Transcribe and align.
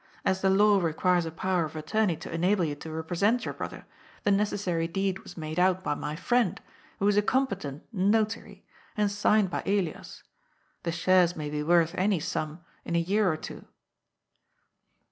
As 0.25 0.41
the 0.41 0.49
law 0.49 0.79
requires 0.81 1.27
a 1.27 1.31
power 1.31 1.63
of 1.65 1.75
attorney 1.75 2.15
to 2.17 2.33
enable 2.33 2.65
you 2.65 2.73
to 2.73 2.89
represent 2.91 3.45
your 3.45 3.53
brother, 3.53 3.85
the 4.23 4.31
necessary 4.31 4.87
deed 4.87 5.19
was 5.19 5.37
made 5.37 5.57
THE 5.57 5.61
POWER 5.61 5.69
OF 5.69 5.77
ATTORNEY. 5.77 5.95
319 6.01 6.01
out 6.01 6.01
by 6.01 6.13
my 6.41 6.43
friend, 6.43 6.61
who 6.97 7.07
is 7.07 7.17
a 7.17 7.21
competent 7.21 7.83
Notary, 7.93 8.65
and 8.97 9.11
signed 9.11 9.51
by 9.51 9.61
Elias. 9.63 10.23
The 10.81 10.91
shares 10.91 11.35
may 11.35 11.51
be 11.51 11.61
worth 11.61 11.93
any 11.93 12.19
sum 12.19 12.63
in 12.83 12.95
a 12.95 12.99
year 12.99 13.31
or 13.31 13.37
two." 13.37 13.65